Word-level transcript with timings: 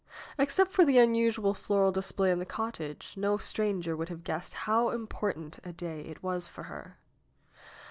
Except 0.39 0.71
for 0.71 0.83
the 0.83 0.97
unusual 0.97 1.53
floral 1.53 1.91
display 1.91 2.31
in 2.31 2.39
the 2.39 2.45
cottage, 2.47 3.13
no 3.17 3.37
stranger 3.37 3.95
would 3.95 4.09
have 4.09 4.23
guessed 4.23 4.55
how 4.65 4.89
important 4.89 5.59
a 5.63 5.71
day 5.73 6.01
it 6.01 6.23
was 6.23 6.47
for 6.47 6.63
her. 6.63 6.97